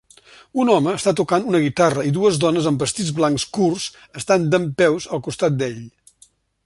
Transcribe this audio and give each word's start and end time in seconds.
Un 0.61 0.69
home 0.75 0.93
està 0.99 1.11
tocant 1.19 1.45
una 1.51 1.59
guitarra 1.65 2.05
i 2.11 2.13
dues 2.15 2.39
dones 2.45 2.69
amb 2.71 2.85
vestits 2.85 3.11
blancs 3.19 3.45
curts 3.59 3.85
estan 4.23 4.49
dempeus 4.57 5.07
al 5.19 5.23
costat 5.29 5.61
d'ell 5.63 5.79